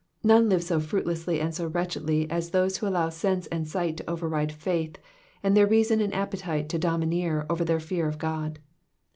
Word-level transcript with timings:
None 0.23 0.49
live 0.49 0.63
so 0.63 0.79
fruitlessly 0.79 1.39
and 1.39 1.53
so 1.53 1.67
wretchedly 1.67 2.27
as 2.31 2.49
those 2.49 2.77
who 2.77 2.87
allow 2.87 3.09
sense 3.09 3.45
and 3.45 3.67
sight 3.67 3.97
to 3.97 4.09
override 4.09 4.51
faith, 4.51 4.97
and 5.43 5.55
their 5.55 5.67
reason 5.67 6.01
and 6.01 6.11
appetite 6.11 6.69
to 6.69 6.79
domineer 6.79 7.45
over 7.51 7.63
their 7.63 7.79
fear 7.79 8.07
of 8.07 8.17
God. 8.17 8.57